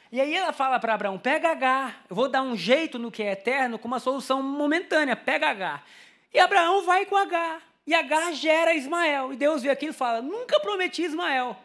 [0.10, 3.22] E aí ela fala para Abraão: pega H, eu vou dar um jeito no que
[3.22, 5.84] é eterno com uma solução momentânea, pega H.
[6.34, 7.62] E Abraão vai com H.
[7.86, 9.34] E H gera Ismael.
[9.34, 11.58] E Deus vê aquilo e fala: nunca prometi Ismael.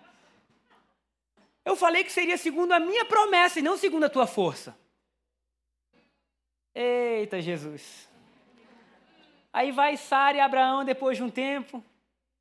[1.65, 4.77] Eu falei que seria segundo a minha promessa e não segundo a tua força.
[6.75, 8.09] Eita Jesus.
[9.53, 11.85] Aí vai Sara e Abraão depois de um tempo.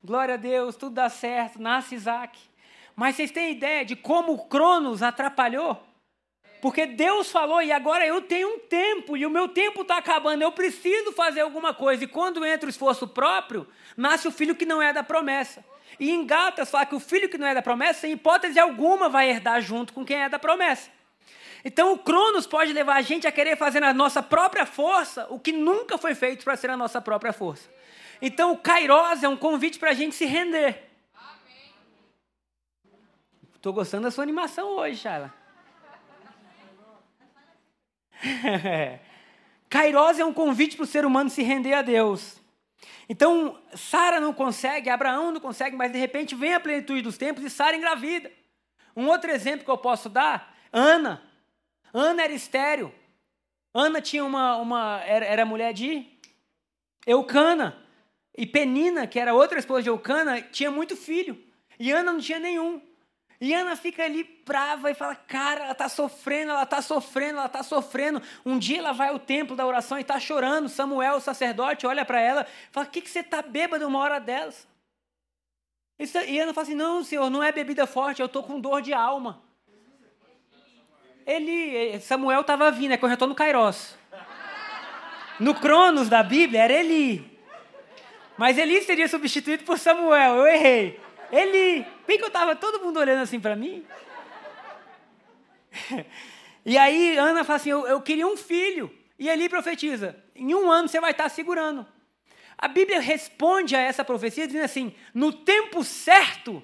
[0.02, 2.38] Glória a Deus, tudo dá certo, nasce Isaac.
[2.96, 5.80] Mas vocês têm ideia de como o Cronos atrapalhou?
[6.60, 10.42] Porque Deus falou e agora eu tenho um tempo e o meu tempo está acabando,
[10.42, 12.04] eu preciso fazer alguma coisa.
[12.04, 13.66] E quando entra o esforço próprio,
[13.96, 15.64] nasce o filho que não é da promessa.
[15.98, 19.08] E em Gatas fala que o filho que não é da promessa, em hipótese alguma,
[19.08, 20.90] vai herdar junto com quem é da promessa.
[21.64, 25.38] Então o Cronos pode levar a gente a querer fazer na nossa própria força o
[25.38, 27.70] que nunca foi feito para ser a nossa própria força.
[28.20, 30.90] Então o Kairos é um convite para a gente se render.
[33.54, 35.32] Estou gostando da sua animação hoje, Charla.
[39.70, 42.40] Kairos é um convite para o ser humano se render a Deus.
[43.08, 47.44] Então, Sara não consegue, Abraão não consegue, mas de repente vem a plenitude dos tempos
[47.44, 48.30] e Sara engravida.
[48.96, 51.22] Um outro exemplo que eu posso dar, Ana.
[51.92, 52.92] Ana era estéreo.
[53.74, 56.06] Ana tinha uma, uma era, era mulher de
[57.06, 57.78] Eucana.
[58.36, 61.38] E Penina, que era outra esposa de Eucana, tinha muito filho.
[61.78, 62.80] E Ana não tinha nenhum.
[63.40, 67.46] E Ana fica ali brava e fala: Cara, ela está sofrendo, ela está sofrendo, ela
[67.46, 68.22] está sofrendo.
[68.46, 70.68] Um dia ela vai ao templo da oração e está chorando.
[70.68, 73.98] Samuel, o sacerdote, olha para ela e fala: O que, que você está bêbada uma
[73.98, 74.66] hora delas?
[75.98, 78.92] E Ana fala assim: Não, senhor, não é bebida forte, eu estou com dor de
[78.92, 79.42] alma.
[81.26, 83.96] Ele, Samuel estava vindo, é estou no Kairos.
[85.38, 87.30] No Cronos da Bíblia era Eli.
[88.36, 91.00] Mas Eli seria substituído por Samuel, eu errei.
[91.30, 93.84] Eli, bem que eu estava todo mundo olhando assim para mim.
[96.64, 98.88] E aí Ana fala assim: eu, eu, queria um filho.
[99.18, 101.84] E Eli profetiza: em um ano você vai estar segurando.
[102.56, 106.62] A Bíblia responde a essa profecia dizendo assim: no tempo certo,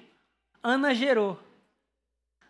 [0.63, 1.37] Ana gerou.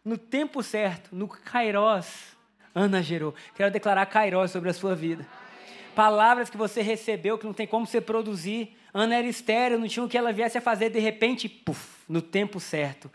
[0.10, 2.36] No tempo certo, no Kairos,
[2.74, 3.36] Ana gerou.
[3.54, 5.24] Quero declarar Kairos sobre a sua vida.
[5.93, 8.76] Palavras que você recebeu que não tem como você produzir.
[8.91, 12.24] Ana era estéreo, não tinha o que ela viesse a fazer, de repente, puf, no
[12.24, 13.12] tempo certo.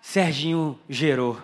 [0.00, 1.36] Serginho gerou.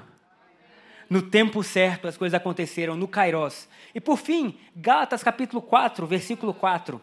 [1.10, 3.68] No tempo certo as coisas aconteceram, no Kairos.
[3.92, 7.00] E por fim, Gálatas capítulo 4, versículo 4.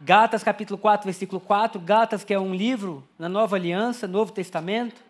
[0.00, 1.80] Gálatas capítulo 4, versículo 4.
[1.80, 5.05] Gálatas que é um livro na Nova Aliança, Novo Testamento.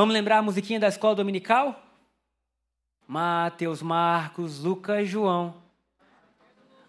[0.00, 1.78] Vamos lembrar a musiquinha da escola dominical?
[3.06, 5.56] Mateus, Marcos, Lucas, João.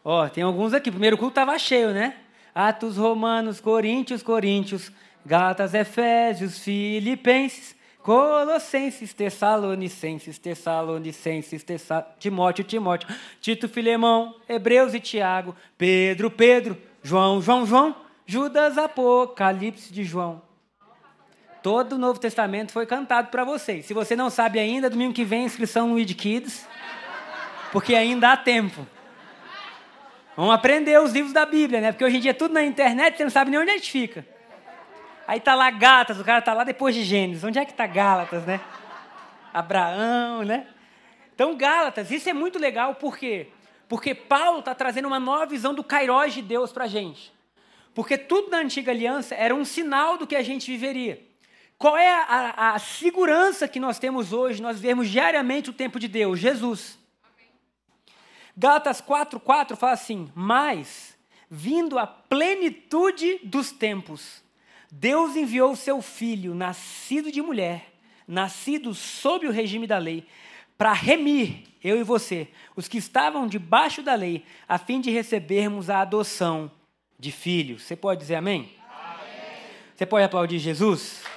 [0.02, 0.90] Ó, tem alguns aqui.
[0.90, 2.16] Primeiro culto estava cheio, né?
[2.56, 4.94] Atos, Romanos, Coríntios, Coríntios,
[5.26, 12.08] Gálatas, Efésios, Filipenses, Colossenses, Tessalonicenses, Tessalonicenses, Tessa...
[12.18, 17.94] Timóteo, Timóteo, Tito, Filemão, Hebreus e Tiago, Pedro, Pedro, João, João, João,
[18.26, 20.50] Judas, Apocalipse de João.
[21.62, 23.86] Todo o Novo Testamento foi cantado para vocês.
[23.86, 26.68] Se você não sabe ainda, domingo que vem, inscrição no Id Kids,
[27.72, 28.88] porque ainda há tempo.
[30.36, 31.92] Vamos aprender os livros da Bíblia, né?
[31.92, 33.92] Porque hoje em dia é tudo na internet, você não sabe nem onde a gente
[33.92, 34.26] fica.
[35.28, 37.44] Aí tá lá Gálatas, o cara tá lá depois de Gênesis.
[37.44, 38.60] Onde é que tá Gálatas, né?
[39.54, 40.66] Abraão, né?
[41.36, 43.48] Então, Gálatas, isso é muito legal, por quê?
[43.88, 47.32] Porque Paulo está trazendo uma nova visão do Kairos de Deus para a gente.
[47.94, 51.31] Porque tudo na antiga aliança era um sinal do que a gente viveria.
[51.82, 56.08] Qual é a, a, segurança que nós temos hoje, nós vemos diariamente o tempo de
[56.08, 56.40] Deus?
[56.40, 57.00] Jesus.
[58.56, 61.18] Gálatas 4,4 fala assim: Mas,
[61.50, 64.44] vindo a plenitude dos tempos,
[64.92, 67.92] Deus enviou o seu filho, nascido de mulher,
[68.28, 70.28] nascido sob o regime da lei,
[70.78, 75.90] para remir, eu e você, os que estavam debaixo da lei, a fim de recebermos
[75.90, 76.70] a adoção
[77.18, 77.82] de filhos.
[77.82, 78.70] Você pode dizer amém?
[78.88, 79.66] amém.
[79.96, 81.31] Você pode aplaudir Jesus?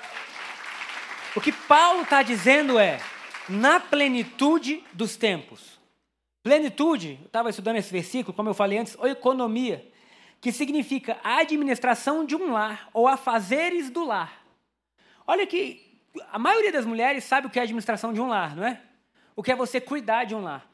[1.37, 3.01] O que Paulo está dizendo é,
[3.49, 5.81] na plenitude dos tempos.
[6.45, 9.85] Plenitude, eu estava estudando esse versículo, como eu falei antes, ou economia,
[10.41, 14.45] que significa a administração de um lar, ou a fazeres do lar.
[15.27, 18.55] Olha que a maioria das mulheres sabe o que é a administração de um lar,
[18.55, 18.81] não é?
[19.35, 20.71] O que é você cuidar de um lar.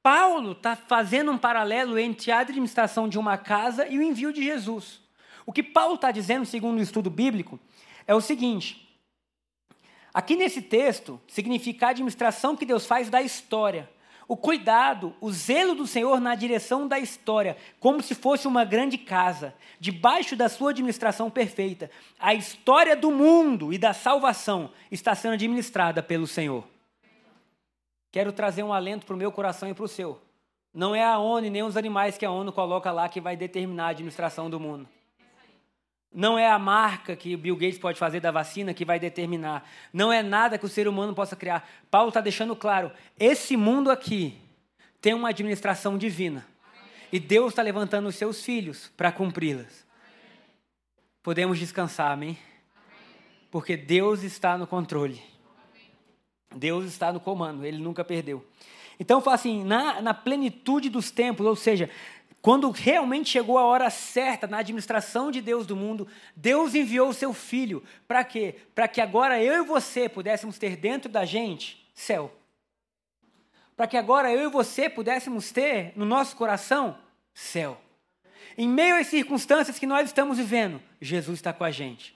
[0.00, 4.44] Paulo está fazendo um paralelo entre a administração de uma casa e o envio de
[4.44, 5.00] Jesus.
[5.44, 7.58] O que Paulo está dizendo, segundo o estudo bíblico,
[8.06, 8.83] é o seguinte:
[10.14, 13.90] Aqui nesse texto, significa a administração que Deus faz da história.
[14.28, 18.96] O cuidado, o zelo do Senhor na direção da história, como se fosse uma grande
[18.96, 21.90] casa, debaixo da sua administração perfeita.
[22.18, 26.64] A história do mundo e da salvação está sendo administrada pelo Senhor.
[28.12, 30.22] Quero trazer um alento para o meu coração e para o seu.
[30.72, 33.86] Não é a ONU nem os animais que a ONU coloca lá que vai determinar
[33.86, 34.88] a administração do mundo.
[36.14, 39.68] Não é a marca que o Bill Gates pode fazer da vacina que vai determinar.
[39.92, 41.68] Não é nada que o ser humano possa criar.
[41.90, 44.38] Paulo está deixando claro: esse mundo aqui
[45.00, 46.46] tem uma administração divina.
[47.12, 49.84] E Deus está levantando os seus filhos para cumpri-las.
[51.20, 52.38] Podemos descansar, amém?
[53.50, 55.20] Porque Deus está no controle.
[56.54, 58.46] Deus está no comando, ele nunca perdeu.
[59.00, 61.90] Então, fala assim, na, na plenitude dos tempos, ou seja,
[62.44, 67.14] quando realmente chegou a hora certa na administração de Deus do mundo, Deus enviou o
[67.14, 67.82] seu filho.
[68.06, 68.56] Para quê?
[68.74, 72.30] Para que agora eu e você pudéssemos ter dentro da gente céu.
[73.74, 76.98] Para que agora eu e você pudéssemos ter no nosso coração
[77.32, 77.80] céu.
[78.58, 82.14] Em meio às circunstâncias que nós estamos vivendo, Jesus está com a gente.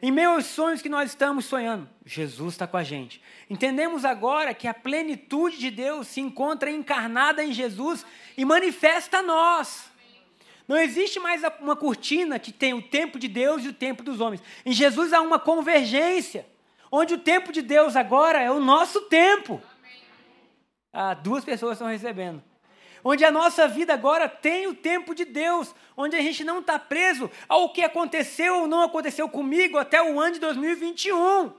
[0.00, 3.20] Em meio aos sonhos que nós estamos sonhando, Jesus está com a gente.
[3.50, 8.06] Entendemos agora que a plenitude de Deus se encontra encarnada em Jesus
[8.36, 9.90] e manifesta a nós.
[10.68, 14.20] Não existe mais uma cortina que tem o tempo de Deus e o tempo dos
[14.20, 14.42] homens.
[14.64, 16.46] Em Jesus há uma convergência,
[16.92, 19.60] onde o tempo de Deus agora é o nosso tempo.
[20.92, 22.42] Ah, duas pessoas estão recebendo.
[23.04, 26.78] Onde a nossa vida agora tem o tempo de Deus, onde a gente não está
[26.78, 31.52] preso ao que aconteceu ou não aconteceu comigo até o ano de 2021.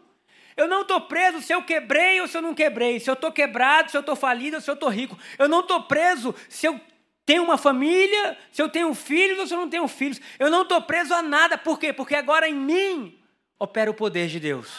[0.56, 3.32] Eu não estou preso se eu quebrei ou se eu não quebrei, se eu estou
[3.32, 5.18] quebrado, se eu estou falido ou se eu estou rico.
[5.38, 6.80] Eu não estou preso se eu
[7.26, 10.20] tenho uma família, se eu tenho filhos ou se eu não tenho filhos.
[10.38, 11.58] Eu não estou preso a nada.
[11.58, 11.94] Por quê?
[11.94, 13.18] Porque agora em mim
[13.58, 14.70] opera o poder de Deus.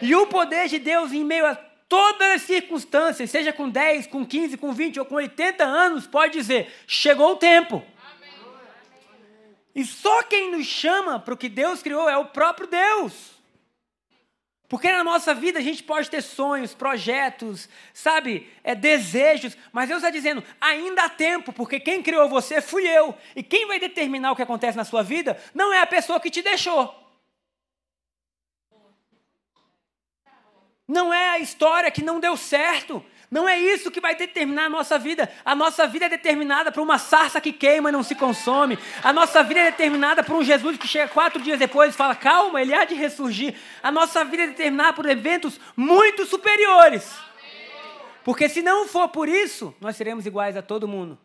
[0.00, 1.54] E o poder de Deus em meio a
[1.90, 6.32] todas as circunstâncias, seja com 10, com 15, com 20 ou com 80 anos, pode
[6.32, 7.84] dizer: chegou o tempo.
[9.74, 13.38] E só quem nos chama para o que Deus criou é o próprio Deus.
[14.68, 20.00] Porque na nossa vida a gente pode ter sonhos, projetos, sabe, é, desejos, mas Deus
[20.00, 23.12] está dizendo, ainda há tempo, porque quem criou você fui eu.
[23.34, 26.30] E quem vai determinar o que acontece na sua vida não é a pessoa que
[26.30, 26.99] te deixou.
[30.90, 33.00] Não é a história que não deu certo.
[33.30, 35.32] Não é isso que vai determinar a nossa vida.
[35.44, 38.76] A nossa vida é determinada por uma sarça que queima e não se consome.
[39.00, 42.16] A nossa vida é determinada por um Jesus que chega quatro dias depois e fala:
[42.16, 43.54] calma, ele há de ressurgir.
[43.80, 47.16] A nossa vida é determinada por eventos muito superiores.
[48.24, 51.16] Porque se não for por isso, nós seremos iguais a todo mundo.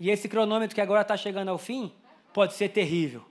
[0.00, 1.94] E esse cronômetro que agora está chegando ao fim
[2.32, 3.24] pode ser terrível.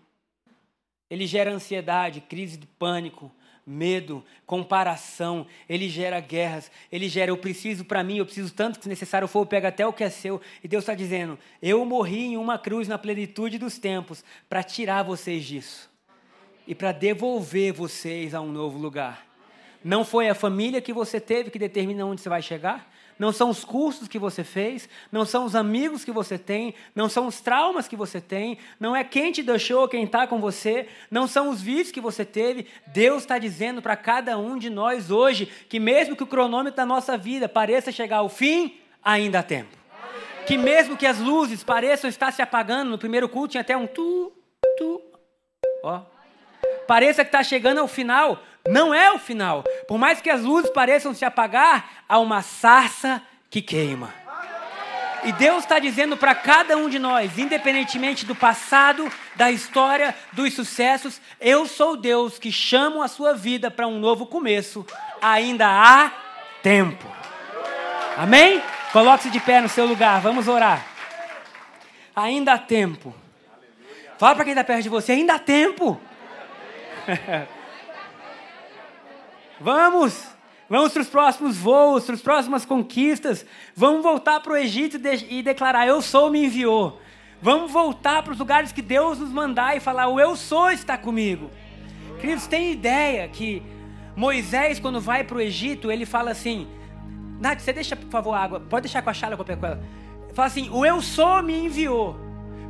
[1.10, 3.30] Ele gera ansiedade, crise de pânico,
[3.66, 8.84] medo, comparação, ele gera guerras, ele gera eu preciso para mim, eu preciso tanto que
[8.84, 10.42] se necessário for, eu pego até o que é seu.
[10.64, 15.04] E Deus está dizendo: eu morri em uma cruz na plenitude dos tempos para tirar
[15.04, 15.90] vocês disso
[16.68, 19.26] e para devolver vocês a um novo lugar.
[19.84, 22.92] Não foi a família que você teve que determina onde você vai chegar?
[23.22, 27.08] Não são os cursos que você fez, não são os amigos que você tem, não
[27.08, 30.88] são os traumas que você tem, não é quem te deixou, quem está com você,
[31.12, 32.66] não são os vícios que você teve.
[32.88, 36.84] Deus está dizendo para cada um de nós hoje que, mesmo que o cronômetro da
[36.84, 39.78] nossa vida pareça chegar ao fim, ainda há tempo.
[40.48, 43.86] Que mesmo que as luzes pareçam estar se apagando, no primeiro culto tinha até um
[43.86, 44.34] tu,
[44.80, 45.00] tu,
[45.84, 46.02] ó.
[46.88, 49.64] Pareça que está chegando ao final, não é o final.
[49.88, 54.14] Por mais que as luzes pareçam se apagar, há uma sarça que queima.
[55.24, 60.54] E Deus está dizendo para cada um de nós, independentemente do passado, da história, dos
[60.54, 64.86] sucessos, eu sou Deus que chamo a sua vida para um novo começo.
[65.22, 66.12] Ainda há
[66.64, 67.06] tempo.
[68.18, 68.64] Amém?
[68.92, 70.86] Coloque-se de pé no seu lugar, vamos orar.
[72.16, 73.16] Ainda há tempo.
[74.18, 76.02] Fala para quem está perto de você, ainda há tempo.
[79.62, 80.32] Vamos!
[80.70, 83.46] Vamos para os próximos voos, para as próximas conquistas.
[83.76, 84.98] Vamos voltar para o Egito
[85.30, 87.02] e declarar: Eu sou, me enviou.
[87.42, 90.98] Vamos voltar para os lugares que Deus nos mandar e falar: O eu sou está
[90.98, 91.50] comigo.
[92.22, 93.62] Queridos, tem ideia que
[94.16, 96.68] Moisés, quando vai para o Egito, ele fala assim:
[97.42, 98.62] Nath, você deixa, por favor, água.
[98.62, 99.84] Pode deixar com a chala com a ela.
[100.34, 102.16] Fala assim: O eu sou me enviou.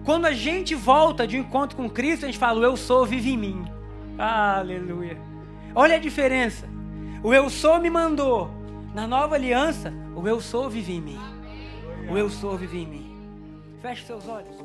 [0.03, 3.05] Quando a gente volta de um encontro com Cristo, a gente fala: O eu sou
[3.05, 3.65] vive em mim.
[4.17, 5.19] Aleluia.
[5.75, 6.70] Olha a diferença.
[7.23, 8.49] O eu sou me mandou.
[8.95, 11.19] Na nova aliança, o eu sou vive em mim.
[12.09, 13.15] O eu sou vive em mim.
[13.79, 14.55] Feche seus olhos.